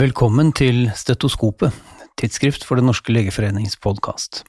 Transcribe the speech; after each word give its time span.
Velkommen 0.00 0.48
til 0.56 0.86
Stetoskopet, 0.96 1.74
tidsskrift 2.16 2.62
for 2.64 2.80
Den 2.80 2.86
norske 2.88 3.12
legeforenings 3.12 3.74
podkast. 3.84 4.46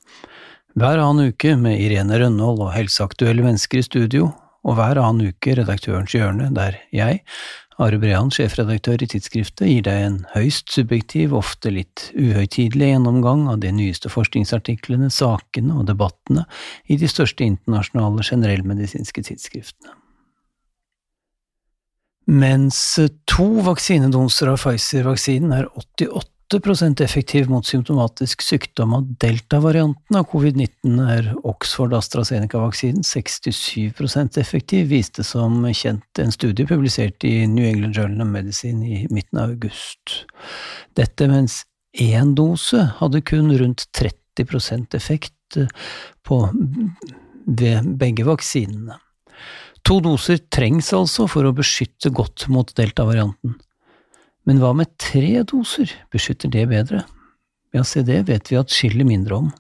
Hver 0.80 1.02
annen 1.04 1.34
uke 1.34 1.58
med 1.59 1.82
Irene 1.84 2.21
Rønnold 2.21 2.62
og 2.64 2.71
helseaktuelle 2.71 3.44
mennesker 3.44 3.82
i 3.82 3.84
studio, 3.84 4.30
og 4.64 4.77
hver 4.77 5.02
annen 5.02 5.34
uke 5.34 5.58
Redaktørens 5.59 6.16
hjørne, 6.16 6.48
der 6.55 6.77
jeg, 6.95 7.20
Are 7.84 8.00
Brean, 8.00 8.32
sjefredaktør 8.32 9.04
i 9.04 9.09
tidsskriftet, 9.12 9.68
gir 9.68 9.84
deg 9.90 10.05
en 10.05 10.20
høyst 10.38 10.72
subjektiv, 10.72 11.36
ofte 11.36 11.73
litt 11.76 12.08
uhøytidelig 12.16 12.94
gjennomgang 12.94 13.49
av 13.52 13.59
de 13.66 13.73
nyeste 13.76 14.13
forskningsartiklene, 14.13 15.12
sakene 15.12 15.81
og 15.81 15.90
debattene 15.91 16.48
i 16.88 16.95
de 17.02 17.12
største 17.12 17.44
internasjonale 17.44 18.23
generellmedisinske 18.23 19.27
tidsskriftene. 19.34 19.98
Mens 22.30 22.99
to 23.25 23.48
vaksinedoser 23.66 24.52
av 24.52 24.59
Pfizer-vaksinen 24.61 25.55
er 25.55 25.66
88% 26.52 27.02
effektiv 27.02 27.49
mot 27.49 27.66
symptomatisk 27.66 28.44
sykdom 28.45 28.94
av 28.94 29.07
delta-varianten 29.23 30.20
av 30.20 30.27
covid-19, 30.30 30.99
er 31.16 31.31
Oxford 31.49 31.95
AstraZeneca-vaksinen 31.97 33.02
67% 33.07 34.38
effektiv, 34.41 34.91
viste 34.94 35.25
som 35.25 35.66
kjent 35.66 36.21
en 36.21 36.34
studie 36.35 36.70
publisert 36.70 37.25
i 37.25 37.47
New 37.49 37.66
England 37.66 37.97
Journal 37.97 38.27
of 38.27 38.33
Medicine 38.38 38.85
i 38.85 39.03
midten 39.09 39.41
av 39.41 39.55
august. 39.55 40.22
Dette 40.94 41.30
mens 41.31 41.63
én 41.97 42.35
dose 42.38 42.85
hadde 43.02 43.25
kun 43.25 43.49
rundt 43.58 43.89
30% 43.97 44.95
effekt 44.95 45.58
på, 46.23 46.44
ved 47.47 47.95
begge 47.97 48.30
vaksinene. 48.30 49.02
To 49.88 49.98
doser 50.04 50.40
trengs 50.54 50.92
altså 50.94 51.28
for 51.32 51.48
å 51.48 51.56
beskytte 51.58 52.12
godt 52.14 52.48
mot 52.54 52.70
delta-varianten. 52.78 53.58
Men 54.48 54.62
hva 54.62 54.72
med 54.78 54.94
tre 55.02 55.42
doser, 55.48 55.92
beskytter 56.14 56.52
det 56.54 56.68
bedre? 56.72 57.04
Ja, 57.74 57.84
se 57.88 58.04
det 58.06 58.24
vet 58.30 58.52
vi 58.52 58.59
atskillig 58.59 59.06
mindre 59.08 59.38
om. 59.38 59.52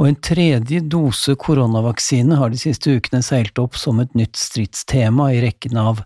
Og 0.00 0.08
en 0.08 0.16
tredje 0.24 0.80
dose 0.90 1.34
koronavaksine 1.40 2.36
har 2.40 2.52
de 2.52 2.60
siste 2.60 2.96
ukene 2.96 3.22
seilt 3.24 3.58
opp 3.60 3.76
som 3.78 4.00
et 4.02 4.16
nytt 4.18 4.36
stridstema 4.40 5.28
i 5.34 5.42
rekken 5.44 5.78
av 5.80 6.02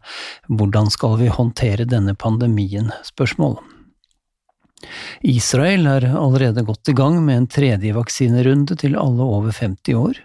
hvordan 0.50 0.90
skal 0.92 1.16
vi 1.22 1.30
håndtere 1.32 1.86
denne 1.88 2.14
pandemien-spørsmål. 2.18 3.58
Israel 5.26 5.88
er 5.90 6.06
allerede 6.12 6.64
godt 6.66 6.90
i 6.92 6.94
gang 6.96 7.18
med 7.24 7.40
en 7.40 7.48
tredje 7.50 7.94
vaksinerunde 7.96 8.76
til 8.78 8.96
alle 9.00 9.26
over 9.26 9.52
50 9.52 9.94
år. 9.96 10.20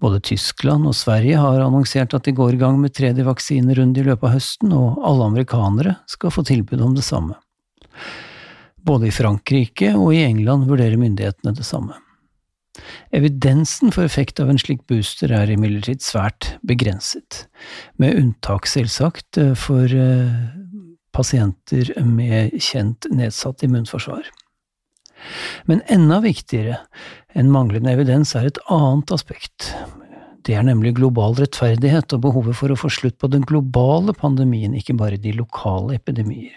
Både 0.00 0.20
Tyskland 0.20 0.88
og 0.88 0.96
Sverige 0.96 1.40
har 1.40 1.60
annonsert 1.64 2.14
at 2.14 2.24
de 2.24 2.36
går 2.36 2.56
i 2.56 2.62
gang 2.62 2.80
med 2.80 2.94
tredje 2.96 3.26
vaksinerunde 3.26 4.00
i 4.00 4.08
løpet 4.08 4.28
av 4.30 4.36
høsten, 4.38 4.72
og 4.72 4.98
alle 5.04 5.30
amerikanere 5.32 5.96
skal 6.10 6.34
få 6.34 6.46
tilbud 6.48 6.82
om 6.84 6.96
det 6.96 7.06
samme. 7.06 7.38
Både 8.88 9.08
i 9.08 9.14
Frankrike 9.14 9.94
og 9.98 10.14
i 10.14 10.22
England 10.24 10.68
vurderer 10.68 11.00
myndighetene 11.00 11.56
det 11.56 11.66
samme. 11.66 11.98
Evidensen 13.10 13.90
for 13.94 14.06
effekt 14.06 14.40
av 14.40 14.50
en 14.52 14.60
slik 14.60 14.84
booster 14.90 15.32
er 15.34 15.50
imidlertid 15.50 16.04
svært 16.04 16.52
begrenset, 16.66 17.46
med 17.98 18.16
unntak 18.20 18.68
selvsagt 18.70 19.40
for 19.58 19.90
eh, 19.90 20.36
pasienter 21.18 21.90
med 22.06 22.54
kjent 22.62 23.10
nedsatt 23.10 23.66
immunforsvar. 23.66 24.28
Men 25.66 25.82
enda 25.90 26.20
viktigere 26.22 26.78
enn 27.36 27.50
manglende 27.52 27.92
evidens 27.96 28.36
er 28.38 28.48
et 28.48 28.60
annet 28.70 29.12
aspekt. 29.14 29.72
Det 30.46 30.54
er 30.56 30.64
nemlig 30.64 30.94
global 30.96 31.34
rettferdighet 31.36 32.14
og 32.16 32.22
behovet 32.24 32.56
for 32.56 32.72
å 32.72 32.78
få 32.78 32.90
slutt 32.92 33.18
på 33.20 33.28
den 33.32 33.44
globale 33.48 34.14
pandemien, 34.16 34.76
ikke 34.78 34.96
bare 34.96 35.20
de 35.20 35.34
lokale 35.36 35.98
epidemier. 35.98 36.54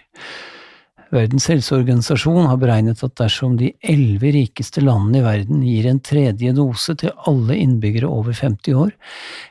Verdens 1.12 1.44
helseorganisasjon 1.50 2.46
har 2.48 2.56
beregnet 2.56 3.02
at 3.04 3.18
dersom 3.20 3.58
de 3.60 3.68
elleve 3.84 4.30
rikeste 4.32 4.80
landene 4.80 5.20
i 5.20 5.26
verden 5.26 5.60
gir 5.66 5.90
en 5.90 6.00
tredje 6.00 6.54
dose 6.56 6.96
til 7.02 7.12
alle 7.28 7.58
innbyggere 7.60 8.08
over 8.08 8.32
50 8.32 8.78
år, 8.80 8.94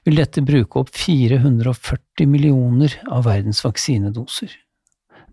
vil 0.08 0.18
dette 0.18 0.42
bruke 0.48 0.82
opp 0.82 0.90
440 0.98 2.26
millioner 2.32 2.98
av 3.14 3.28
verdens 3.30 3.62
vaksinedoser. 3.62 4.50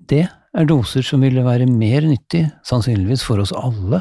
Det 0.09 0.25
er 0.57 0.69
doser 0.69 1.05
som 1.05 1.21
ville 1.23 1.43
være 1.45 1.67
mer 1.69 2.07
nyttig, 2.09 2.47
sannsynligvis 2.67 3.23
for 3.27 3.43
oss 3.43 3.53
alle, 3.53 4.01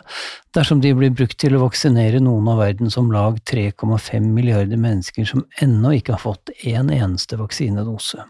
dersom 0.55 0.79
de 0.83 0.93
blir 0.95 1.11
brukt 1.11 1.35
til 1.41 1.57
å 1.57 1.65
vaksinere 1.65 2.21
noen 2.23 2.47
av 2.53 2.61
verdens 2.61 2.95
om 2.99 3.11
lag 3.11 3.41
3,5 3.49 4.23
milliarder 4.23 4.79
mennesker 4.79 5.27
som 5.27 5.43
ennå 5.63 5.97
ikke 5.97 6.15
har 6.15 6.23
fått 6.23 6.53
en 6.71 6.93
eneste 6.93 7.39
vaksinedose. 7.39 8.23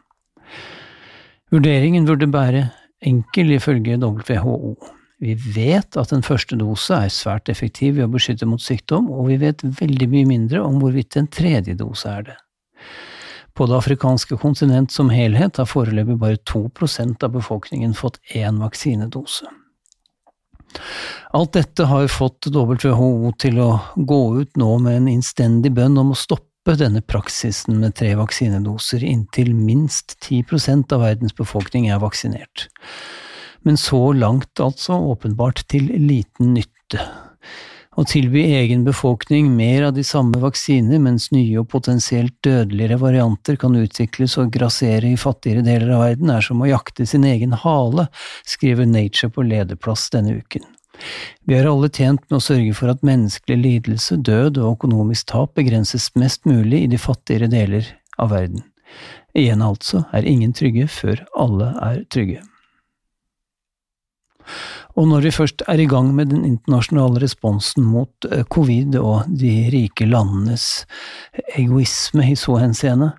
Vurderingen 1.54 2.08
burde 2.10 2.28
bære 2.28 2.66
enkel 3.06 3.54
ifølge 3.56 4.00
WHO. 4.02 4.74
Vi 5.22 5.38
vet 5.56 5.98
at 5.98 6.12
en 6.14 6.26
første 6.26 6.58
dose 6.60 6.98
er 6.98 7.14
svært 7.14 7.50
effektiv 7.50 7.98
i 7.98 8.04
å 8.06 8.12
beskytte 8.12 8.50
mot 8.50 8.62
sykdom, 8.62 9.08
og 9.14 9.30
vi 9.32 9.40
vet 9.42 9.64
veldig 9.64 10.10
mye 10.12 10.28
mindre 10.30 10.66
om 10.66 10.82
hvorvidt 10.82 11.18
en 11.18 11.30
tredje 11.30 11.78
dose 11.78 12.10
er 12.10 12.28
det. 12.32 12.38
På 13.58 13.66
det 13.66 13.78
afrikanske 13.78 14.38
kontinent 14.38 14.92
som 14.94 15.10
helhet 15.10 15.58
har 15.58 15.66
foreløpig 15.66 16.18
bare 16.22 16.38
2% 16.46 17.24
av 17.26 17.32
befolkningen 17.34 17.96
fått 17.98 18.20
én 18.38 18.60
vaksinedose. 18.62 19.50
Alt 21.34 21.56
dette 21.58 21.88
har 21.90 22.06
fått 22.12 22.50
WHO 22.54 23.32
til 23.42 23.58
å 23.64 23.70
gå 23.96 24.22
ut 24.42 24.60
nå 24.62 24.70
med 24.84 25.00
en 25.00 25.10
innstendig 25.12 25.72
bønn 25.74 25.98
om 25.98 26.14
å 26.14 26.20
stoppe 26.20 26.76
denne 26.78 27.02
praksisen 27.02 27.80
med 27.82 27.96
tre 27.98 28.12
vaksinedoser 28.20 29.04
inntil 29.08 29.54
minst 29.56 30.20
10 30.28 30.92
av 30.94 31.02
verdens 31.02 31.36
befolkning 31.36 31.90
er 31.90 32.04
vaksinert. 32.04 32.68
Men 33.66 33.80
så 33.80 34.12
langt 34.14 34.62
altså 34.62 35.00
åpenbart 35.16 35.66
til 35.72 35.90
liten 35.98 36.54
nytte. 36.54 37.02
Å 37.98 38.04
tilby 38.06 38.44
egen 38.54 38.84
befolkning 38.86 39.48
mer 39.58 39.88
av 39.88 39.96
de 39.96 40.04
samme 40.06 40.38
vaksiner, 40.38 41.00
mens 41.02 41.32
nye 41.34 41.58
og 41.58 41.66
potensielt 41.72 42.36
dødeligere 42.46 43.00
varianter 43.02 43.58
kan 43.58 43.74
utvikles 43.80 44.36
og 44.38 44.52
grassere 44.54 45.10
i 45.10 45.18
fattigere 45.18 45.64
deler 45.66 45.96
av 45.96 46.04
verden, 46.06 46.30
er 46.30 46.46
som 46.46 46.62
å 46.62 46.70
jakte 46.70 47.08
sin 47.10 47.26
egen 47.26 47.56
hale, 47.58 48.06
skriver 48.46 48.86
Nature 48.86 49.34
på 49.34 49.48
lederplass 49.50 50.12
denne 50.14 50.36
uken. 50.38 50.68
Vi 51.50 51.58
er 51.58 51.66
alle 51.70 51.90
tjent 51.90 52.22
med 52.28 52.38
å 52.38 52.44
sørge 52.44 52.76
for 52.78 52.94
at 52.94 53.02
menneskelig 53.06 53.58
lidelse, 53.64 54.20
død 54.22 54.62
og 54.62 54.76
økonomisk 54.76 55.32
tap 55.34 55.58
begrenses 55.58 56.12
mest 56.14 56.46
mulig 56.46 56.84
i 56.84 56.92
de 56.94 57.02
fattigere 57.02 57.50
deler 57.50 57.90
av 58.22 58.30
verden. 58.36 58.62
Igjen 59.34 59.66
altså 59.66 60.04
er 60.14 60.30
ingen 60.30 60.54
trygge 60.54 60.86
før 60.90 61.26
alle 61.34 61.74
er 61.82 62.04
trygge. 62.14 62.46
Og 64.98 65.06
når 65.06 65.28
vi 65.28 65.36
først 65.36 65.62
er 65.70 65.78
i 65.82 65.88
gang 65.90 66.10
med 66.18 66.32
den 66.34 66.44
internasjonale 66.48 67.22
responsen 67.22 67.86
mot 67.86 68.28
eh, 68.32 68.44
covid 68.50 68.98
og 68.98 69.30
de 69.30 69.54
rike 69.74 70.08
landenes 70.10 70.88
egoisme 71.54 72.26
i 72.32 72.38
så 72.40 72.58
henseende, 72.64 73.12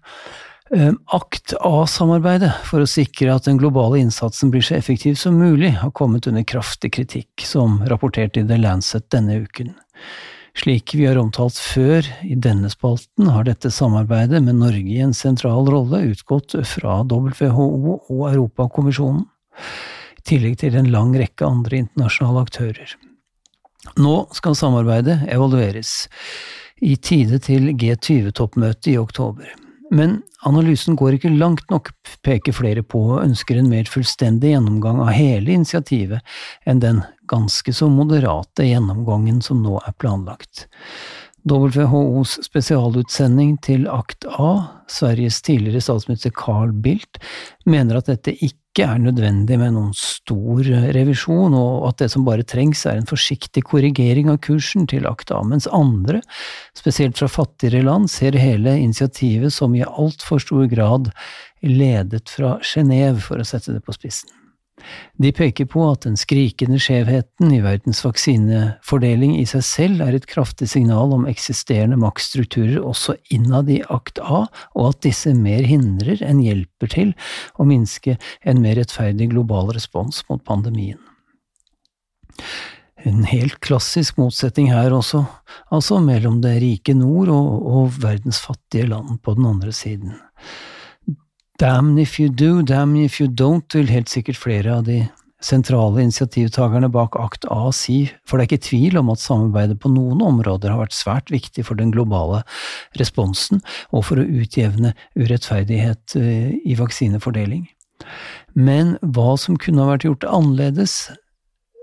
eh, 0.75 0.91
Akt 1.15 1.55
A-samarbeidet 1.62 2.50
for 2.67 2.83
å 2.83 2.91
sikre 2.91 3.37
at 3.37 3.47
den 3.47 3.61
globale 3.62 4.00
innsatsen 4.03 4.50
blir 4.50 4.65
så 4.67 4.75
effektiv 4.78 5.15
som 5.21 5.38
mulig, 5.38 5.77
har 5.78 5.94
kommet 5.94 6.27
under 6.27 6.43
kraftig 6.43 6.97
kritikk, 6.99 7.47
som 7.47 7.78
rapportert 7.87 8.41
i 8.41 8.47
The 8.49 8.59
Lancet 8.59 9.06
denne 9.15 9.38
uken. 9.47 9.71
Slik 10.59 10.97
vi 10.99 11.05
har 11.06 11.21
omtalt 11.21 11.55
før 11.62 12.03
i 12.27 12.34
denne 12.34 12.67
spalten, 12.72 13.28
har 13.31 13.47
dette 13.47 13.71
samarbeidet 13.71 14.41
med 14.43 14.59
Norge 14.59 14.97
i 14.97 15.05
en 15.05 15.15
sentral 15.15 15.71
rolle 15.71 16.03
utgått 16.11 16.59
fra 16.67 17.05
WHO 17.06 17.69
og 18.09 18.25
Europakommisjonen 18.33 19.22
tillegg 20.28 20.59
til 20.61 20.77
en 20.78 20.91
lang 20.93 21.15
rekke 21.16 21.47
andre 21.47 21.82
internasjonale 21.85 22.44
aktører. 22.47 22.97
Nå 23.99 24.17
skal 24.37 24.58
samarbeidet 24.58 25.23
evalueres, 25.32 26.08
i 26.85 26.94
tide 26.94 27.41
til 27.43 27.73
G20-toppmøtet 27.75 28.93
i 28.93 28.99
oktober. 29.00 29.49
Men 29.91 30.20
analysen 30.47 30.97
går 30.99 31.17
ikke 31.17 31.32
langt 31.32 31.64
nok, 31.73 31.91
peker 32.23 32.55
flere 32.55 32.85
på 32.85 33.00
og 33.17 33.23
ønsker 33.25 33.58
en 33.58 33.70
mer 33.70 33.88
fullstendig 33.88 34.53
gjennomgang 34.53 35.00
av 35.03 35.14
hele 35.17 35.55
initiativet 35.56 36.20
enn 36.69 36.82
den 36.85 37.00
ganske 37.31 37.73
så 37.75 37.88
moderate 37.93 38.69
gjennomgangen 38.69 39.41
som 39.44 39.64
nå 39.64 39.81
er 39.81 39.97
planlagt. 39.99 40.67
WHOs 41.49 42.37
spesialutsending 42.44 43.56
til 43.64 43.88
Akt 43.88 44.29
A, 44.29 44.78
Sveriges 44.93 45.40
tidligere 45.44 45.82
statsminister 45.85 46.32
Carl 46.35 46.73
Bildt, 46.73 47.20
mener 47.69 47.99
at 47.99 48.08
dette 48.11 48.35
ikke 48.35 48.87
er 48.87 49.00
nødvendig 49.02 49.58
med 49.61 49.75
noen 49.75 49.93
stor 49.96 50.62
eh, 50.62 50.88
revisjon, 50.96 51.56
og 51.56 51.88
at 51.90 52.05
det 52.05 52.11
som 52.12 52.26
bare 52.26 52.46
trengs 52.46 52.85
er 52.87 53.00
en 53.00 53.08
forsiktig 53.08 53.64
korrigering 53.69 54.31
av 54.32 54.40
kursen 54.44 54.88
til 54.90 55.08
ACTA, 55.11 55.43
mens 55.50 55.69
andre, 55.75 56.23
spesielt 56.79 57.19
fra 57.20 57.31
fattigere 57.32 57.85
land, 57.87 58.11
ser 58.12 58.38
hele 58.38 58.79
initiativet 58.79 59.55
som 59.55 59.76
i 59.76 59.87
altfor 59.87 60.43
stor 60.44 60.67
grad 60.70 61.12
ledet 61.64 62.29
fra 62.31 62.56
Genéve, 62.62 63.20
for 63.25 63.41
å 63.41 63.49
sette 63.49 63.75
det 63.75 63.84
på 63.84 63.96
spissen. 63.96 64.31
De 65.19 65.33
peker 65.35 65.67
på 65.71 65.83
at 65.91 66.05
den 66.07 66.17
skrikende 66.21 66.79
skjevheten 66.83 67.53
i 67.55 67.61
verdens 67.65 68.01
vaksinefordeling 68.05 69.35
i 69.39 69.45
seg 69.51 69.65
selv 69.67 70.05
er 70.07 70.17
et 70.17 70.29
kraftig 70.31 70.71
signal 70.73 71.13
om 71.17 71.27
eksisterende 71.31 71.99
maktstrukturer 72.01 72.79
også 72.81 73.17
innad 73.35 73.71
i 73.73 73.81
akt 73.91 74.23
A, 74.23 74.45
og 74.79 74.91
at 74.93 75.03
disse 75.07 75.35
mer 75.37 75.67
hindrer 75.67 76.23
enn 76.25 76.43
hjelper 76.45 76.93
til 76.95 77.15
å 77.59 77.67
minske 77.69 78.17
en 78.47 78.63
mer 78.65 78.79
rettferdig 78.81 79.31
global 79.35 79.73
respons 79.77 80.23
mot 80.31 80.43
pandemien. 80.45 81.01
en 83.07 83.23
helt 83.31 83.61
klassisk 83.63 84.17
motsetning 84.19 84.73
her 84.73 84.93
også, 84.95 85.23
altså 85.71 86.01
mellom 86.03 86.41
det 86.43 86.57
rike 86.63 86.95
nord 86.99 87.31
og, 87.31 87.53
og 87.63 88.01
verdens 88.03 88.41
fattige 88.43 88.89
land 88.91 89.21
på 89.23 89.37
den 89.39 89.47
andre 89.47 89.73
siden. 89.73 90.17
Damn 91.58 91.99
if 91.99 92.20
you 92.20 92.28
do, 92.28 92.62
damn 92.62 92.94
if 92.96 93.20
you 93.20 93.26
don't, 93.26 93.75
vil 93.75 93.88
helt 93.90 94.08
sikkert 94.08 94.38
flere 94.38 94.76
av 94.78 94.84
de 94.87 95.00
sentrale 95.43 96.05
initiativtakerne 96.05 96.87
bak 96.94 97.16
Akt 97.19 97.49
A 97.50 97.72
si, 97.75 98.12
for 98.22 98.38
det 98.38 98.44
er 98.44 98.49
ikke 98.52 98.66
tvil 98.69 98.99
om 99.00 99.10
at 99.10 99.22
samarbeidet 99.22 99.81
på 99.82 99.90
noen 99.90 100.22
områder 100.22 100.70
har 100.70 100.84
vært 100.84 100.94
svært 100.94 101.32
viktig 101.34 101.64
for 101.66 101.78
den 101.78 101.90
globale 101.94 102.44
responsen 103.00 103.58
og 103.90 104.06
for 104.06 104.22
å 104.22 104.26
utjevne 104.38 104.93
urettferdighet 105.19 106.14
eh, 106.20 106.55
i 106.62 106.78
vaksinefordeling. 106.78 107.66
Men 108.55 108.94
hva 109.02 109.34
som 109.34 109.58
kunne 109.58 109.82
ha 109.82 109.96
vært 109.96 110.06
gjort 110.06 110.28
annerledes, 110.31 111.08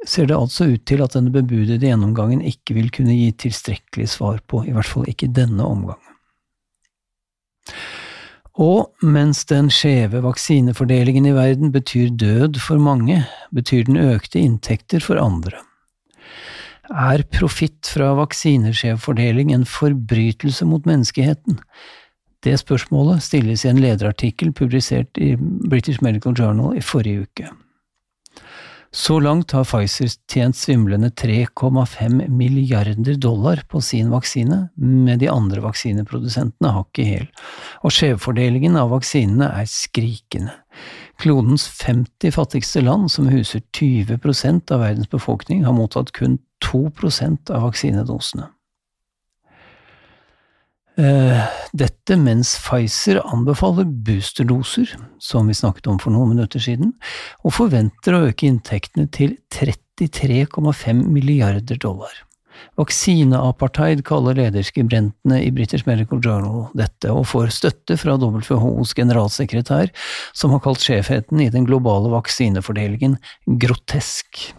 ser 0.07 0.31
det 0.31 0.39
altså 0.39 0.69
ut 0.72 0.88
til 0.88 1.04
at 1.04 1.19
denne 1.19 1.36
bebudede 1.36 1.83
gjennomgangen 1.83 2.48
ikke 2.48 2.80
vil 2.80 2.88
kunne 2.95 3.19
gi 3.19 3.27
tilstrekkelig 3.44 4.07
svar 4.16 4.39
på, 4.48 4.63
i 4.63 4.72
hvert 4.72 4.88
fall 4.88 5.12
ikke 5.12 5.33
denne 5.36 5.68
omgangen. 5.68 6.16
Og 8.56 8.94
mens 9.04 9.44
den 9.50 9.68
skjeve 9.74 10.22
vaksinefordelingen 10.24 11.28
i 11.28 11.34
verden 11.36 11.74
betyr 11.75 12.13
død 12.16 12.60
for 12.63 12.80
mange, 12.80 13.25
betyr 13.52 13.84
den 13.90 14.00
økte 14.00 14.40
inntekter 14.40 15.04
for 15.04 15.19
andre. 15.19 15.60
Er 16.88 17.25
profitt 17.34 17.90
fra 17.90 18.13
vaksineskjevfordeling 18.16 19.52
en 19.52 19.66
forbrytelse 19.68 20.68
mot 20.69 20.86
menneskeheten? 20.88 21.60
Det 22.46 22.56
spørsmålet 22.62 23.25
stilles 23.25 23.66
i 23.66 23.72
en 23.72 23.81
lederartikkel 23.81 24.54
publisert 24.54 25.18
i 25.18 25.34
British 25.40 26.04
Medical 26.06 26.36
Journal 26.38 26.78
i 26.78 26.84
forrige 26.86 27.25
uke. 27.25 27.50
Så 28.96 29.18
langt 29.20 29.52
har 29.52 29.66
Pfizer 29.68 30.08
tjent 30.32 30.56
svimlende 30.56 31.10
3,5 31.10 32.30
milliarder 32.32 33.18
dollar 33.20 33.60
på 33.68 33.82
sin 33.84 34.08
vaksine, 34.10 34.70
med 34.76 35.20
de 35.20 35.28
andre 35.28 35.60
vaksineprodusentene 35.66 36.72
hakk 36.78 37.02
i 37.04 37.08
hæl, 37.10 37.26
og 37.84 37.92
skjevfordelingen 37.92 38.78
av 38.80 38.94
vaksinene 38.96 39.50
er 39.52 39.68
skrikende. 39.68 40.56
Klodens 41.20 41.68
50 41.82 42.32
fattigste 42.38 42.86
land, 42.88 43.12
som 43.12 43.28
huser 43.28 43.66
20% 43.76 44.72
av 44.72 44.86
verdens 44.88 45.12
befolkning, 45.12 45.68
har 45.68 45.76
mottatt 45.76 46.16
kun 46.16 46.40
2% 46.64 47.52
av 47.52 47.68
vaksinedosene. 47.68 48.48
Eh, 50.98 51.48
dette 51.76 52.16
mens 52.16 52.54
Pfizer 52.64 53.20
anbefaler 53.28 53.88
boosterdoser, 54.08 54.94
som 55.20 55.48
vi 55.48 55.58
snakket 55.58 55.90
om 55.92 56.00
for 56.00 56.16
noen 56.16 56.32
minutter 56.32 56.62
siden, 56.64 56.94
og 57.44 57.58
forventer 57.58 58.16
å 58.16 58.22
øke 58.30 58.48
inntektene 58.48 59.10
til 59.12 59.36
33,5 59.52 61.04
milliarder 61.12 61.82
dollar. 61.84 62.16
Vaksineapartheid 62.80 64.06
kaller 64.08 64.38
lederskribentene 64.40 65.42
i 65.44 65.52
British 65.52 65.84
Medical 65.88 66.22
Journal 66.24 66.70
dette, 66.80 67.12
og 67.12 67.28
får 67.28 67.52
støtte 67.58 68.00
fra 68.00 68.16
WHOs 68.20 68.96
generalsekretær, 68.96 69.92
som 70.32 70.56
har 70.56 70.64
kalt 70.64 70.84
sjefheten 70.84 71.44
i 71.44 71.52
den 71.52 71.68
globale 71.68 72.12
vaksinefordelingen 72.16 73.20
grotesk. 73.60 74.56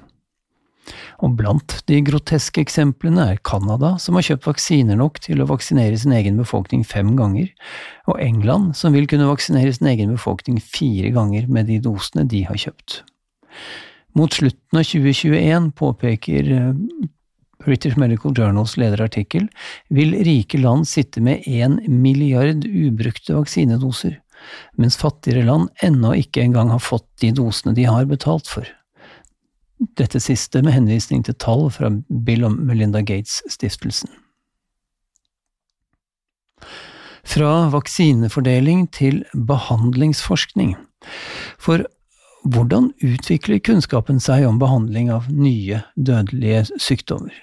Og 1.25 1.35
blant 1.39 1.79
de 1.91 1.99
groteske 2.07 2.63
eksemplene 2.63 3.25
er 3.33 3.43
Canada, 3.47 3.95
som 4.03 4.19
har 4.19 4.27
kjøpt 4.29 4.47
vaksiner 4.49 4.99
nok 5.01 5.21
til 5.25 5.43
å 5.43 5.49
vaksinere 5.51 5.99
sin 5.99 6.15
egen 6.17 6.39
befolkning 6.41 6.85
fem 6.87 7.15
ganger, 7.19 7.51
og 8.07 8.21
England, 8.23 8.77
som 8.79 8.95
vil 8.97 9.09
kunne 9.11 9.29
vaksinere 9.31 9.73
sin 9.75 9.91
egen 9.91 10.15
befolkning 10.15 10.61
fire 10.63 11.11
ganger 11.17 11.51
med 11.51 11.71
de 11.71 11.81
dosene 11.83 12.27
de 12.29 12.45
har 12.49 12.61
kjøpt. 12.67 13.01
Mot 14.17 14.33
slutten 14.33 14.81
av 14.81 14.87
2021, 14.89 15.73
påpeker 15.77 16.53
eh, 16.57 17.09
British 17.67 17.99
Medical 18.01 18.33
Journals 18.37 18.77
lederartikkel, 18.81 19.49
vil 19.93 20.15
rike 20.25 20.61
land 20.61 20.87
sitte 20.89 21.21
med 21.25 21.45
én 21.51 21.81
milliard 21.91 22.65
ubrukte 22.65 23.37
vaksinedoser, 23.37 24.17
mens 24.81 24.97
fattigere 25.01 25.45
land 25.49 25.69
ennå 25.85 26.15
ikke 26.23 26.45
engang 26.47 26.71
har 26.73 26.85
fått 26.85 27.09
de 27.21 27.33
dosene 27.37 27.75
de 27.77 27.89
har 27.89 28.09
betalt 28.09 28.49
for. 28.49 28.69
Dette 29.77 30.21
siste 30.21 30.63
med 30.65 30.73
henvisning 30.73 31.25
til 31.27 31.37
tall 31.37 31.67
fra 31.73 31.91
Bill 32.25 32.47
og 32.49 32.55
Melinda 32.57 33.03
Gates-stiftelsen. 33.05 34.09
Fra 37.27 37.51
vaksinefordeling 37.75 38.87
til 38.95 39.25
behandlingsforskning. 39.35 40.77
For 41.59 41.85
hvordan 42.47 42.93
utvikler 43.05 43.61
kunnskapen 43.61 44.21
seg 44.23 44.47
om 44.49 44.61
behandling 44.63 45.11
av 45.13 45.27
nye 45.29 45.83
dødelige 45.97 46.65
sykdommer? 46.81 47.35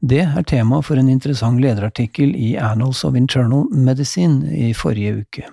Det 0.00 0.20
er 0.26 0.44
tema 0.46 0.82
for 0.84 1.00
en 1.00 1.08
interessant 1.10 1.62
lederartikkel 1.62 2.34
i 2.36 2.56
Annals 2.60 3.04
of 3.06 3.16
Internal 3.18 3.64
Medicine 3.72 4.46
i 4.54 4.74
forrige 4.76 5.22
uke. 5.24 5.48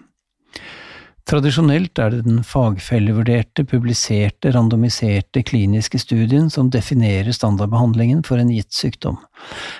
Tradisjonelt 1.25 1.97
er 1.97 2.11
det 2.13 2.25
den 2.27 2.43
fagfellevurderte, 2.45 3.63
publiserte, 3.65 4.51
randomiserte 4.53 5.41
kliniske 5.41 5.97
studien 5.97 6.51
som 6.53 6.69
definerer 6.69 7.33
standardbehandlingen 7.33 8.21
for 8.27 8.37
en 8.37 8.51
gitt 8.53 8.75
sykdom, 8.77 9.17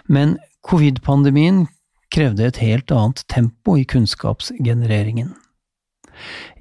men 0.09 0.39
covid-pandemien 0.65 1.67
krevde 2.09 2.47
et 2.47 2.57
helt 2.63 2.89
annet 2.89 3.21
tempo 3.29 3.77
i 3.77 3.85
kunnskapsgenereringen. 3.85 5.35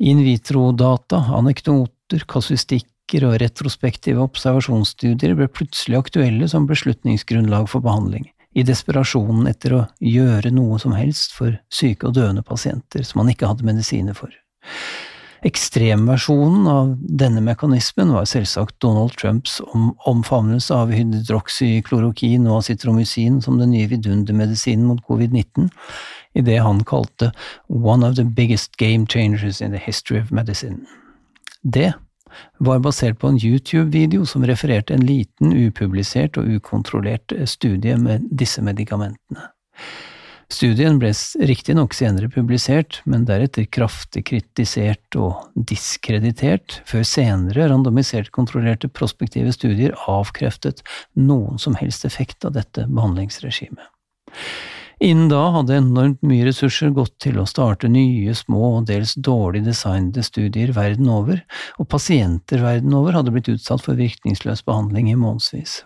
In 0.04 0.20
vitro-data, 0.26 1.22
anekdoter, 1.32 2.28
kasuistikker 2.28 3.24
og 3.30 3.38
retrospektive 3.40 4.20
observasjonsstudier 4.20 5.32
ble 5.38 5.48
plutselig 5.48 6.02
aktuelle 6.02 6.50
som 6.50 6.68
beslutningsgrunnlag 6.68 7.70
for 7.72 7.84
behandling, 7.84 8.28
i 8.52 8.68
desperasjonen 8.68 9.48
etter 9.48 9.78
å 9.80 9.84
gjøre 10.04 10.52
noe 10.52 10.76
som 10.82 10.92
helst 10.92 11.32
for 11.38 11.56
syke 11.72 12.10
og 12.10 12.18
døende 12.20 12.44
pasienter 12.44 13.06
som 13.06 13.22
man 13.22 13.32
ikke 13.32 13.48
hadde 13.48 13.64
medisiner 13.64 14.16
for. 14.18 14.28
Ekstremversjonen 15.44 16.66
av 16.72 16.92
denne 17.20 17.42
mekanismen 17.44 18.14
var 18.16 18.24
selvsagt 18.24 18.78
Donald 18.80 19.12
Trumps 19.20 19.58
omfavnelse 20.08 20.72
av 20.72 20.92
hydroksyklorokin 20.96 22.46
og 22.48 22.62
acitromycin 22.62 23.42
som 23.44 23.58
den 23.60 23.74
nye 23.74 23.90
vidundermedisinen 23.90 24.86
mot 24.88 25.02
covid-19, 25.04 25.68
i 26.34 26.44
det 26.46 26.56
han 26.64 26.80
kalte 26.88 27.28
one 27.68 28.08
of 28.08 28.16
the 28.16 28.24
biggest 28.24 28.78
game 28.80 29.04
changers 29.06 29.60
in 29.60 29.76
the 29.76 29.82
history 29.84 30.22
of 30.22 30.32
medicine. 30.32 30.86
Det 31.62 31.92
var 32.58 32.80
basert 32.80 33.18
på 33.20 33.28
en 33.28 33.38
YouTube-video 33.38 34.24
som 34.26 34.46
refererte 34.46 34.94
en 34.94 35.04
liten, 35.06 35.52
upublisert 35.52 36.38
og 36.40 36.48
ukontrollert 36.48 37.36
studie 37.44 37.96
med 38.00 38.24
disse 38.32 38.64
medikamentene. 38.64 39.50
Studien 40.54 41.00
ble 41.02 41.10
riktignok 41.48 41.96
senere 41.96 42.28
publisert, 42.30 43.00
men 43.10 43.24
deretter 43.26 43.64
kraftig 43.74 44.22
kritisert 44.28 45.16
og 45.18 45.48
diskreditert, 45.56 46.76
før 46.86 47.02
senere 47.08 47.66
randomisert 47.72 48.30
kontrollerte 48.34 48.90
prospektive 48.92 49.50
studier 49.56 49.96
avkreftet 50.10 50.84
noen 51.18 51.58
som 51.58 51.74
helst 51.80 52.06
effekt 52.06 52.46
av 52.46 52.54
dette 52.54 52.86
behandlingsregimet. 52.86 53.88
Innen 55.02 55.26
da 55.32 55.40
hadde 55.56 55.80
enormt 55.80 56.22
mye 56.22 56.46
ressurser 56.46 56.92
gått 56.94 57.16
til 57.24 57.40
å 57.42 57.48
starte 57.50 57.90
nye, 57.90 58.36
små 58.38 58.76
og 58.76 58.86
dels 58.92 59.16
dårlig 59.18 59.64
designede 59.66 60.22
studier 60.22 60.70
verden 60.76 61.10
over, 61.10 61.42
og 61.82 61.90
pasienter 61.90 62.62
verden 62.62 62.94
over 62.94 63.18
hadde 63.18 63.34
blitt 63.34 63.50
utsatt 63.50 63.82
for 63.82 63.98
virkningsløs 63.98 64.62
behandling 64.68 65.10
i 65.10 65.18
månedsvis. 65.18 65.80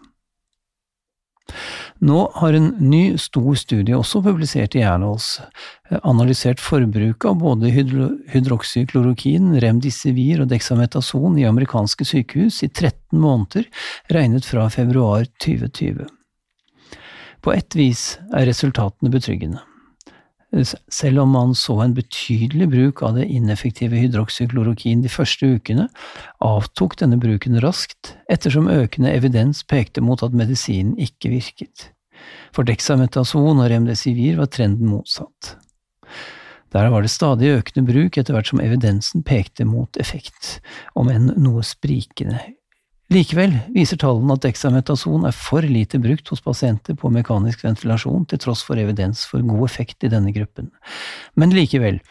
Nå 2.01 2.19
har 2.35 2.53
en 2.55 2.69
ny, 2.79 3.19
stor 3.19 3.55
studie, 3.59 3.97
også 3.97 4.21
publisert 4.23 4.77
i 4.79 4.85
eh, 4.87 5.99
analysert 6.03 6.61
forbruket 6.63 7.27
av 7.27 7.41
både 7.43 7.73
hydroksyklorokin, 7.75 9.57
remdisivir 9.59 10.45
og 10.45 10.53
dexametason 10.53 11.41
i 11.41 11.49
amerikanske 11.49 12.07
sykehus 12.07 12.63
i 12.63 12.71
13 12.71 13.19
måneder, 13.19 13.67
regnet 14.15 14.47
fra 14.47 14.69
februar 14.71 15.27
2020. 15.43 16.07
På 17.43 17.55
ett 17.55 17.75
vis 17.79 18.13
er 18.35 18.47
resultatene 18.47 19.11
betryggende. 19.11 19.68
Selv 20.49 21.21
om 21.21 21.35
man 21.37 21.51
så 21.55 21.75
en 21.85 21.93
betydelig 21.97 22.71
bruk 22.73 23.03
av 23.05 23.19
det 23.19 23.27
ineffektive 23.29 23.99
hydroksyklorokin 24.01 25.03
de 25.05 25.11
første 25.13 25.45
ukene, 25.59 25.89
avtok 26.41 26.97
denne 27.03 27.19
bruken 27.21 27.61
raskt, 27.61 28.15
ettersom 28.33 28.71
økende 28.73 29.13
evidens 29.13 29.61
pekte 29.69 30.01
mot 30.01 30.25
at 30.25 30.37
medisinen 30.37 30.97
ikke 30.97 31.35
virket. 31.35 31.91
For 32.57 32.65
dexametason 32.65 33.61
og 33.61 33.69
remdesivir 33.71 34.41
var 34.41 34.49
trenden 34.53 34.89
motsatt. 34.89 35.59
Der 36.73 36.89
var 36.93 37.05
det 37.05 37.13
stadig 37.13 37.53
økende 37.59 37.85
bruk 37.89 38.17
etter 38.21 38.37
hvert 38.37 38.49
som 38.49 38.61
evidensen 38.61 39.25
pekte 39.25 39.65
mot 39.69 40.01
effekt, 40.01 40.59
om 40.97 41.13
enn 41.13 41.31
noe 41.41 41.65
sprikende 41.65 42.41
Likevel 43.09 43.55
viser 43.73 43.97
tallene 43.97 44.35
at 44.37 44.43
dexametason 44.45 45.23
er 45.25 45.33
for 45.33 45.65
lite 45.65 45.97
brukt 46.03 46.29
hos 46.29 46.43
pasienter 46.45 46.97
på 46.99 47.09
mekanisk 47.13 47.63
ventilasjon, 47.65 48.27
til 48.29 48.41
tross 48.43 48.61
for 48.67 48.77
evidens 48.77 49.23
for 49.31 49.41
god 49.49 49.65
effekt 49.65 50.05
i 50.05 50.11
denne 50.13 50.33
gruppen. 50.35 50.69
Men 51.33 51.55
likevel, 51.57 52.03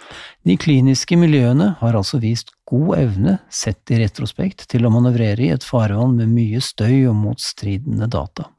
de 0.42 0.56
kliniske 0.58 1.20
miljøene 1.22 1.76
har 1.84 2.00
altså 2.00 2.18
vist 2.24 2.50
god 2.66 2.96
evne, 2.98 3.38
sett 3.54 3.94
i 3.94 4.02
retrospekt, 4.02 4.66
til 4.74 4.90
å 4.90 4.94
manøvrere 4.94 5.46
i 5.46 5.54
et 5.54 5.68
farvann 5.68 6.18
med 6.18 6.34
mye 6.34 6.64
støy 6.66 7.06
og 7.12 7.14
motstridende 7.22 8.10
data. 8.10 8.50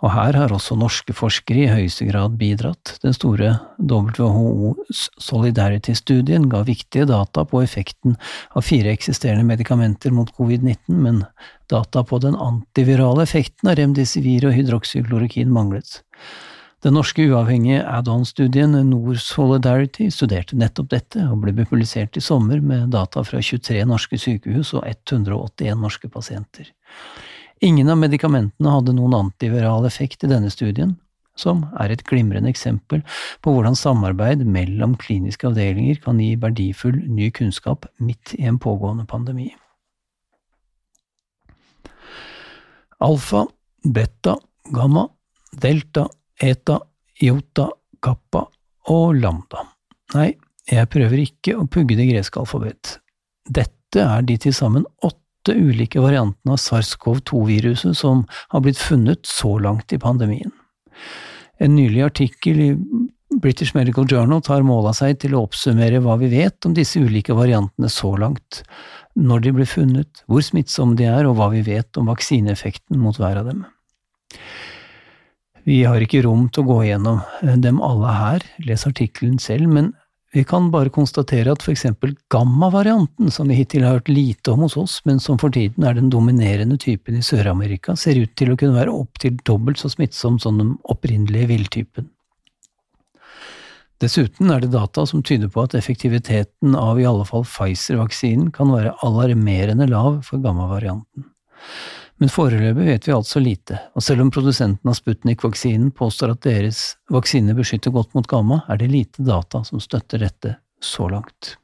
Og 0.00 0.12
her 0.14 0.36
har 0.38 0.52
også 0.54 0.78
norske 0.80 1.12
forskere 1.12 1.64
i 1.66 1.70
høyeste 1.70 2.06
grad 2.08 2.38
bidratt. 2.40 2.94
Den 3.02 3.12
store 3.12 3.52
WHO 3.76 4.72
Solidarity-studien 5.20 6.46
ga 6.52 6.62
viktige 6.64 7.04
data 7.10 7.44
på 7.44 7.60
effekten 7.64 8.16
av 8.56 8.64
fire 8.64 8.94
eksisterende 8.94 9.44
medikamenter 9.44 10.14
mot 10.16 10.32
covid-19, 10.38 10.96
men 11.04 11.24
data 11.70 12.04
på 12.04 12.20
den 12.24 12.38
antivirale 12.40 13.26
effekten 13.28 13.68
av 13.68 13.76
remdesivir 13.80 14.48
og 14.48 14.56
hydroksyklorokin 14.56 15.52
manglet. 15.52 16.00
Den 16.80 16.96
norske 16.96 17.26
uavhengige 17.28 17.82
add-on-studien 17.84 18.72
Nord 18.88 19.18
Solidarity 19.20 20.06
studerte 20.08 20.56
nettopp 20.56 20.88
dette, 20.94 21.26
og 21.28 21.42
ble 21.42 21.52
publisert 21.60 22.16
i 22.16 22.22
sommer 22.24 22.62
med 22.64 22.88
data 22.94 23.20
fra 23.20 23.42
23 23.44 23.84
norske 23.84 24.16
sykehus 24.16 24.72
og 24.78 24.88
181 24.88 25.76
norske 25.76 26.08
pasienter. 26.08 26.72
Ingen 27.60 27.90
av 27.92 27.98
medikamentene 28.00 28.72
hadde 28.72 28.94
noen 28.96 29.14
antiviral 29.18 29.84
effekt 29.84 30.24
i 30.24 30.30
denne 30.30 30.48
studien, 30.52 30.94
som 31.36 31.66
er 31.80 31.92
et 31.92 32.04
glimrende 32.08 32.48
eksempel 32.48 33.02
på 33.44 33.52
hvordan 33.52 33.76
samarbeid 33.76 34.46
mellom 34.48 34.94
kliniske 35.00 35.48
avdelinger 35.50 36.00
kan 36.04 36.20
gi 36.20 36.32
verdifull 36.40 36.96
ny 37.12 37.28
kunnskap 37.36 37.84
midt 38.00 38.32
i 38.38 38.46
en 38.48 38.56
pågående 38.60 39.04
pandemi. 39.08 39.50
Alfa, 43.00 43.46
beta, 43.84 44.38
gamma, 44.72 45.06
delta, 45.52 46.06
eta, 46.40 46.80
iota, 47.20 47.68
kappa 48.00 48.46
og 48.92 49.20
lambda. 49.20 49.68
Nei, 50.16 50.32
jeg 50.68 50.88
prøver 50.92 51.24
ikke 51.26 51.60
å 51.60 51.68
pugge 51.68 51.96
det 52.00 52.08
greske 52.08 52.40
alfabet. 52.40 52.96
Dette 53.48 54.04
er 54.04 54.24
de 54.24 54.36
til 54.40 54.56
sammen 54.56 54.88
åtte 55.04 55.20
åtte 55.40 55.58
ulike 55.58 56.00
variantene 56.00 56.52
av 56.52 56.58
SARS-CoV-2-viruset 56.58 57.96
som 57.96 58.26
har 58.48 58.60
blitt 58.60 58.78
funnet 58.78 59.26
så 59.26 59.58
langt 59.58 59.92
i 59.92 59.98
pandemien. 59.98 60.52
En 61.58 61.74
nylig 61.76 62.02
artikkel 62.02 62.60
i 62.60 62.76
British 63.40 63.74
Medical 63.74 64.06
Journal 64.10 64.42
tar 64.42 64.62
mål 64.62 64.90
av 64.90 64.96
seg 64.98 65.20
til 65.20 65.34
å 65.34 65.44
oppsummere 65.46 66.00
hva 66.02 66.16
vi 66.18 66.28
vet 66.32 66.66
om 66.66 66.74
disse 66.74 67.00
ulike 67.00 67.34
variantene 67.36 67.88
så 67.88 68.16
langt, 68.16 68.62
når 69.14 69.40
de 69.40 69.52
ble 69.54 69.66
funnet, 69.66 70.24
hvor 70.26 70.42
smittsomme 70.42 70.96
de 70.96 71.06
er, 71.06 71.26
og 71.26 71.36
hva 71.38 71.50
vi 71.52 71.62
vet 71.62 71.96
om 71.96 72.10
vaksineeffekten 72.10 72.98
mot 72.98 73.16
hver 73.16 73.40
av 73.40 73.50
dem. 73.52 73.64
Vi 75.68 75.82
har 75.84 76.00
ikke 76.02 76.24
rom 76.24 76.48
til 76.48 76.64
å 76.64 76.70
gå 76.72 76.78
gjennom 76.88 77.20
dem 77.62 77.80
alle 77.84 78.12
her, 78.16 78.44
les 78.66 78.86
artikkelen 78.88 79.38
selv, 79.38 79.68
men 79.68 79.92
vi 80.32 80.44
kan 80.44 80.68
bare 80.70 80.92
konstatere 80.94 81.50
at 81.50 81.64
eksempel 81.72 82.12
gamma-varianten, 82.30 83.32
som 83.34 83.48
vi 83.50 83.56
hittil 83.58 83.82
har 83.82 83.98
hørt 83.98 84.08
lite 84.08 84.52
om 84.52 84.62
hos 84.62 84.76
oss, 84.78 85.00
men 85.04 85.18
som 85.18 85.40
for 85.42 85.50
tiden 85.50 85.82
er 85.82 85.96
den 85.98 86.10
dominerende 86.12 86.78
typen 86.78 87.18
i 87.18 87.24
Sør-Amerika, 87.24 87.96
ser 87.98 88.20
ut 88.20 88.36
til 88.38 88.52
å 88.52 88.56
kunne 88.60 88.78
være 88.78 88.94
opptil 88.94 89.40
dobbelt 89.42 89.82
så 89.82 89.90
smittsom 89.90 90.38
som 90.38 90.60
den 90.62 90.76
opprinnelige 90.86 91.50
villtypen. 91.50 92.06
Dessuten 94.00 94.52
er 94.54 94.62
det 94.62 94.70
data 94.72 95.02
som 95.04 95.24
tyder 95.26 95.50
på 95.52 95.66
at 95.66 95.74
effektiviteten 95.76 96.78
av 96.78 97.00
i 97.00 97.08
alle 97.08 97.26
fall 97.28 97.42
Pfizer-vaksinen 97.44 98.48
kan 98.54 98.70
være 98.72 98.94
alarmerende 99.04 99.90
lav 99.90 100.22
for 100.24 100.40
gamma-varianten. 100.40 101.26
Men 102.20 102.28
foreløpig 102.28 102.84
vet 102.84 103.06
vi 103.08 103.14
altså 103.16 103.40
lite, 103.40 103.78
og 103.96 104.04
selv 104.04 104.26
om 104.26 104.30
produsenten 104.32 104.90
av 104.92 104.96
Sputnik-vaksinen 104.98 105.88
påstår 105.96 106.34
at 106.34 106.42
deres 106.44 106.82
vaksine 107.08 107.54
beskytter 107.56 107.94
godt 107.94 108.12
mot 108.16 108.28
gamma, 108.28 108.60
er 108.68 108.76
det 108.82 108.90
lite 108.92 109.24
data 109.24 109.62
som 109.64 109.80
støtter 109.80 110.20
dette 110.20 110.58
så 110.84 111.08
langt. 111.08 111.54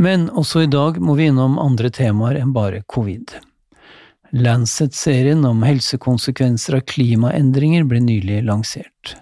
Men 0.00 0.30
også 0.30 0.64
i 0.64 0.70
dag 0.72 0.96
må 1.02 1.18
vi 1.18 1.28
innom 1.28 1.58
andre 1.60 1.90
temaer 1.92 2.40
enn 2.40 2.54
bare 2.56 2.80
covid. 2.88 3.36
Lancet-serien 4.32 5.44
om 5.48 5.64
helsekonsekvenser 5.66 6.78
av 6.78 6.86
klimaendringer 6.88 7.84
ble 7.88 8.00
nylig 8.04 8.42
lansert. 8.48 9.16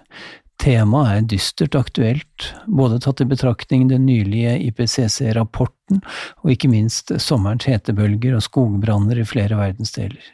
Temaet 0.57 1.11
er 1.11 1.27
dystert 1.29 1.75
aktuelt, 1.77 2.47
både 2.65 2.97
tatt 3.03 3.21
i 3.21 3.27
betraktning 3.29 3.85
den 3.91 4.07
nylige 4.07 4.55
IPCC-rapporten 4.69 6.01
og 6.01 6.49
ikke 6.53 6.71
minst 6.71 7.13
sommerens 7.21 7.67
hetebølger 7.69 8.37
og 8.37 8.45
skogbranner 8.45 9.21
i 9.21 9.27
flere 9.27 9.59
verdensdeler. 9.59 10.33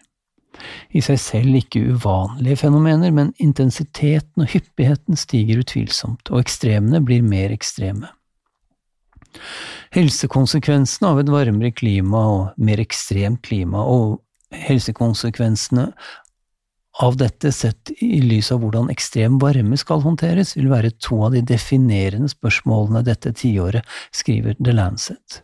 I 0.94 1.02
seg 1.04 1.20
selv 1.20 1.58
ikke 1.58 1.82
uvanlige 1.96 2.62
fenomener, 2.62 3.12
men 3.12 3.34
intensiteten 3.42 4.46
og 4.46 4.52
hyppigheten 4.54 5.18
stiger 5.20 5.64
utvilsomt, 5.64 6.30
og 6.30 6.44
ekstremene 6.44 7.02
blir 7.04 7.26
mer 7.26 7.52
ekstreme. 7.52 8.12
Helsekonsekvensene 9.94 11.10
av 11.10 11.22
et 11.24 11.32
varmere 11.34 11.74
klima 11.74 12.22
og 12.36 12.62
mer 12.62 12.82
ekstremt 12.84 13.42
klima, 13.46 13.82
og 13.82 14.22
helsekonsekvensene 14.54 15.90
av 17.02 17.18
dette 17.18 17.52
sett 17.52 17.92
i 18.04 18.22
lys 18.22 18.52
av 18.54 18.62
hvordan 18.62 18.92
ekstrem 18.94 19.40
varme 19.42 19.78
skal 19.80 20.04
håndteres, 20.04 20.54
vil 20.58 20.70
være 20.72 20.94
to 21.02 21.24
av 21.26 21.34
de 21.34 21.42
definerende 21.54 22.30
spørsmålene 22.30 23.02
dette 23.08 23.34
tiåret, 23.40 23.88
skriver 24.14 24.58
The 24.60 24.76
Lancet. 24.78 25.42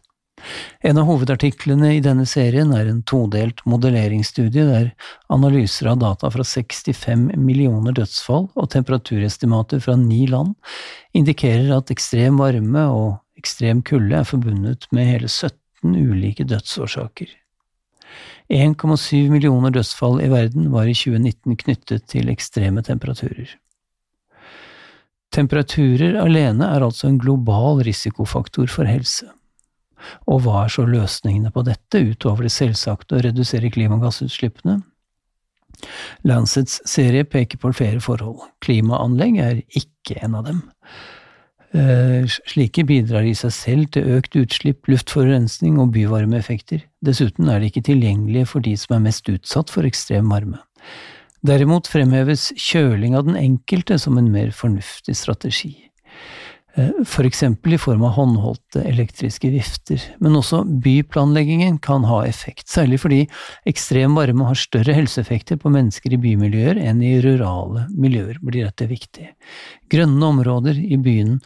En 0.80 0.98
av 0.98 1.10
hovedartiklene 1.10 1.90
i 1.98 2.04
denne 2.04 2.24
serien 2.30 2.72
er 2.76 2.88
en 2.88 3.02
todelt 3.08 3.60
modelleringsstudie 3.68 4.64
der 4.70 4.92
analyser 5.34 5.90
av 5.92 6.00
data 6.00 6.30
fra 6.32 6.46
65 6.48 7.26
millioner 7.36 7.98
dødsfall 7.98 8.48
og 8.54 8.70
temperaturestimater 8.76 9.84
fra 9.84 9.98
ni 10.00 10.26
land 10.32 10.56
indikerer 11.18 11.74
at 11.76 11.92
ekstrem 11.92 12.40
varme 12.40 12.86
og 12.94 13.42
ekstrem 13.42 13.84
kulde 13.84 14.22
er 14.22 14.28
forbundet 14.28 14.88
med 14.96 15.12
hele 15.12 15.28
17 15.28 15.96
ulike 15.96 16.48
dødsårsaker. 16.48 17.39
1,7 18.50 19.30
millioner 19.30 19.74
dødsfall 19.74 20.22
i 20.26 20.30
verden 20.32 20.72
var 20.74 20.90
i 20.90 20.96
2019 20.98 21.58
knyttet 21.64 22.08
til 22.10 22.32
ekstreme 22.34 22.82
temperaturer. 22.82 23.52
Temperaturer 25.30 26.18
alene 26.18 26.66
er 26.66 26.82
altså 26.82 27.08
en 27.08 27.20
global 27.22 27.84
risikofaktor 27.86 28.66
for 28.74 28.90
helse. 28.90 29.28
Og 30.26 30.42
hva 30.46 30.64
er 30.64 30.74
så 30.74 30.88
løsningene 30.88 31.52
på 31.54 31.62
dette, 31.68 32.02
utover 32.02 32.48
det 32.48 32.54
selvsagte 32.56 33.20
å 33.20 33.22
redusere 33.28 33.70
klimagassutslippene? 33.74 34.80
Lancets 36.28 36.80
serie 36.90 37.28
peker 37.28 37.62
på 37.62 37.72
flere 37.76 38.02
forhold. 38.04 38.42
Klimaanlegg 38.66 39.38
er 39.44 39.62
ikke 39.78 40.18
en 40.26 40.40
av 40.40 40.50
dem. 40.50 40.64
Eh, 41.70 42.26
slike 42.50 42.82
bidrar 42.90 43.28
i 43.30 43.36
seg 43.38 43.54
selv 43.54 43.90
til 43.94 44.08
økt 44.16 44.34
utslipp, 44.40 44.88
luftforurensning 44.90 45.78
og 45.82 45.92
byvarmeeffekter. 45.94 46.82
Dessuten 47.06 47.50
er 47.50 47.62
de 47.62 47.70
ikke 47.70 47.86
tilgjengelige 47.86 48.50
for 48.50 48.66
de 48.66 48.74
som 48.80 48.96
er 48.98 49.04
mest 49.06 49.30
utsatt 49.30 49.70
for 49.70 49.86
ekstrem 49.86 50.32
varme. 50.34 50.64
Derimot 51.46 51.88
fremheves 51.88 52.50
kjøling 52.58 53.14
av 53.16 53.28
den 53.30 53.38
enkelte 53.40 54.00
som 54.02 54.18
en 54.18 54.32
mer 54.34 54.50
fornuftig 54.52 55.16
strategi. 55.16 55.89
Eh, 56.80 57.04
for 57.06 57.26
i 57.26 57.78
form 57.78 58.04
av 58.04 58.14
håndholdte 58.16 58.84
elektriske 58.88 59.50
vifter, 59.52 60.02
men 60.20 60.36
også 60.38 60.62
byplanleggingen 60.84 61.80
kan 61.84 62.06
ha 62.08 62.22
effekt, 62.28 62.68
særlig 62.70 63.00
fordi 63.04 63.24
ekstrem 63.68 64.16
varme 64.16 64.46
har 64.48 64.60
større 64.60 64.96
helseeffekter 64.96 65.60
på 65.60 65.72
mennesker 65.74 66.14
i 66.14 66.22
bymiljøer 66.22 66.80
enn 66.80 67.02
i 67.04 67.18
rurale 67.24 67.88
miljøer, 67.92 68.38
blir 68.42 68.70
dette 68.70 68.88
viktig. 68.88 69.28
Grønne 69.92 70.30
områder 70.30 70.78
i 70.80 71.00
byen, 71.02 71.40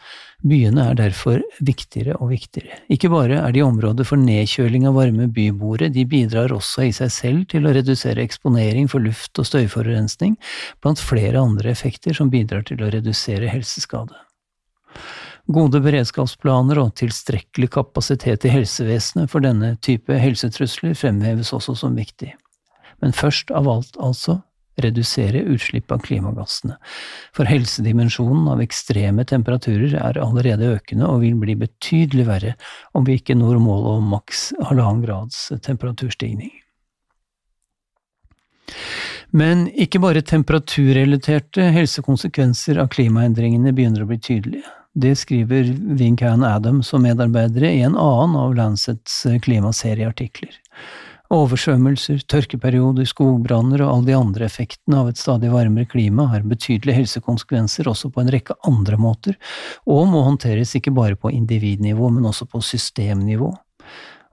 byene 0.44 0.84
er 0.90 0.98
derfor 0.98 1.40
viktigere 1.64 2.18
og 2.20 2.30
viktigere. 2.34 2.82
Ikke 2.92 3.10
bare 3.10 3.40
er 3.40 3.56
de 3.56 3.64
områder 3.64 4.06
for 4.06 4.20
nedkjøling 4.20 4.86
av 4.90 4.98
varme 5.00 5.26
byboere, 5.32 5.88
de 5.90 6.04
bidrar 6.04 6.54
også 6.54 6.84
i 6.90 6.92
seg 6.94 7.10
selv 7.14 7.48
til 7.50 7.66
å 7.66 7.72
redusere 7.74 8.22
eksponering 8.22 8.90
for 8.92 9.02
luft- 9.02 9.40
og 9.40 9.48
støyforurensning, 9.48 10.36
blant 10.84 11.02
flere 11.02 11.42
andre 11.42 11.72
effekter 11.72 12.14
som 12.14 12.30
bidrar 12.30 12.68
til 12.68 12.84
å 12.84 12.92
redusere 12.92 13.50
helseskade. 13.50 14.23
Gode 15.52 15.82
beredskapsplaner 15.84 16.78
og 16.80 16.94
tilstrekkelig 16.96 17.68
kapasitet 17.74 18.46
i 18.48 18.52
helsevesenet 18.54 19.28
for 19.32 19.44
denne 19.44 19.74
type 19.84 20.16
helsetrusler 20.16 20.96
fremheves 20.96 21.52
også 21.52 21.76
som 21.76 21.98
viktig. 21.98 22.32
Men 23.04 23.12
først 23.12 23.50
av 23.52 23.68
alt, 23.68 23.98
altså, 24.00 24.38
redusere 24.80 25.44
utslipp 25.52 25.92
av 25.92 26.00
klimagassene. 26.06 26.78
For 27.36 27.46
helsedimensjonen 27.46 28.48
av 28.54 28.62
ekstreme 28.64 29.26
temperaturer 29.28 29.94
er 30.00 30.18
allerede 30.22 30.72
økende 30.74 31.06
og 31.10 31.22
vil 31.22 31.36
bli 31.38 31.54
betydelig 31.60 32.26
verre 32.28 32.54
om 32.96 33.06
vi 33.06 33.18
ikke 33.20 33.36
når 33.38 33.60
målet 33.62 34.00
om 34.00 34.12
maks 34.16 34.48
halvannen 34.62 35.04
grads 35.04 35.46
temperaturstigning. 35.62 36.52
Men 39.34 39.66
ikke 39.68 40.00
bare 40.02 40.22
temperaturrelaterte 40.22 41.68
helsekonsekvenser 41.74 42.78
av 42.82 42.90
klimaendringene 42.94 43.74
begynner 43.74 44.04
å 44.04 44.10
bli 44.10 44.20
tydelige. 44.22 44.70
Det 44.94 45.16
skriver 45.18 45.72
Vincan 45.98 46.44
Adams 46.46 46.92
og 46.94 47.02
medarbeidere 47.02 47.72
i 47.74 47.80
en 47.82 47.96
annen 47.98 48.36
av 48.38 48.52
Lancets 48.54 49.24
klimaserieartikler. 49.42 50.54
Oversvømmelser, 51.34 52.20
tørkeperioder, 52.30 53.08
skogbranner 53.10 53.82
og 53.82 53.90
alle 53.90 54.06
de 54.12 54.14
andre 54.14 54.46
effektene 54.46 55.00
av 55.00 55.10
et 55.10 55.18
stadig 55.18 55.50
varmere 55.50 55.88
klima 55.90 56.28
har 56.30 56.46
betydelige 56.46 57.00
helsekonsekvenser 57.00 57.90
også 57.90 58.12
på 58.14 58.22
en 58.22 58.30
rekke 58.30 58.54
andre 58.70 59.00
måter, 59.00 59.34
og 59.82 60.06
må 60.12 60.22
håndteres 60.28 60.76
ikke 60.78 60.94
bare 60.94 61.18
på 61.18 61.32
individnivå, 61.34 62.12
men 62.14 62.30
også 62.30 62.46
på 62.46 62.62
systemnivå. 62.62 63.50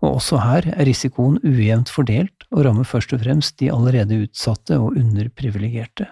Og 0.01 0.17
også 0.19 0.41
her 0.45 0.69
er 0.75 0.85
risikoen 0.85 1.41
ujevnt 1.41 1.89
fordelt 1.89 2.45
og 2.51 2.67
rammer 2.67 2.85
først 2.85 3.13
og 3.17 3.25
fremst 3.25 3.57
de 3.61 3.73
allerede 3.73 4.27
utsatte 4.27 4.77
og 4.77 4.93
underprivilegerte. 4.93 6.09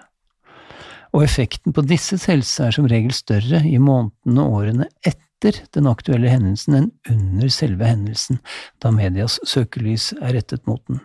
Og 1.14 1.26
effekten 1.26 1.74
på 1.74 1.84
disses 1.90 2.28
helse 2.30 2.68
er 2.68 2.76
som 2.76 2.88
regel 2.90 3.14
større 3.16 3.64
i 3.66 3.78
månedene 3.82 4.46
og 4.46 4.62
årene 4.62 4.90
etter 5.02 5.62
den 5.76 5.88
aktuelle 5.90 6.30
hendelsen 6.30 6.76
enn 6.78 6.90
under 7.10 7.54
selve 7.54 7.88
hendelsen, 7.88 8.42
da 8.84 8.92
medias 8.94 9.40
søkelys 9.48 10.12
er 10.20 10.36
rettet 10.38 10.68
mot 10.70 10.84
den. 10.90 11.00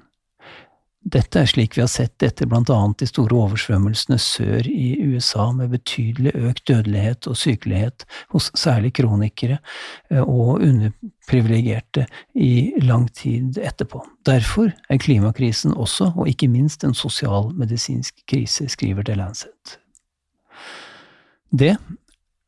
Dette 1.05 1.43
er 1.43 1.49
slik 1.49 1.75
vi 1.77 1.83
har 1.83 1.91
sett 1.93 2.23
etter 2.25 2.49
blant 2.49 2.71
annet 2.73 3.03
de 3.03 3.07
store 3.11 3.37
oversvømmelsene 3.37 4.17
sør 4.21 4.65
i 4.71 4.95
USA 5.05 5.51
med 5.53 5.75
betydelig 5.75 6.33
økt 6.33 6.65
dødelighet 6.71 7.29
og 7.29 7.37
sykelighet 7.37 8.07
hos 8.33 8.49
særlig 8.57 8.95
kronikere 8.97 9.59
eh, 10.09 10.25
og 10.25 10.65
underprivilegerte 10.65 12.07
i 12.33 12.73
lang 12.81 13.11
tid 13.13 13.61
etterpå. 13.61 14.01
Derfor 14.25 14.73
er 14.89 15.03
klimakrisen 15.05 15.77
også, 15.77 16.15
og 16.17 16.29
ikke 16.33 16.49
minst, 16.49 16.89
en 16.89 16.97
sosialmedisinsk 16.97 18.25
krise, 18.31 18.71
skriver 18.73 19.05
The 19.05 19.21
Lancet. 19.21 19.79
Det 21.51 21.77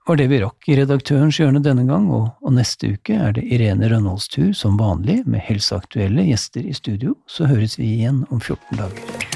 var 0.07 0.17
det 0.17 0.29
vi 0.31 0.39
rakk 0.39 0.69
i 0.71 0.77
Redaktørens 0.79 1.39
hjørne 1.41 1.63
denne 1.63 1.83
gang, 1.89 2.07
og, 2.15 2.29
og 2.47 2.55
neste 2.55 2.93
uke 2.95 3.17
er 3.19 3.35
det 3.35 3.43
Irene 3.51 3.91
Rønholds 3.91 4.29
tur 4.31 4.53
som 4.55 4.79
vanlig, 4.79 5.25
med 5.27 5.43
helseaktuelle 5.43 6.29
gjester 6.29 6.67
i 6.67 6.75
studio. 6.77 7.17
Så 7.27 7.51
høres 7.51 7.79
vi 7.81 7.91
igjen 7.97 8.23
om 8.31 8.39
14 8.39 8.79
dager. 8.79 9.36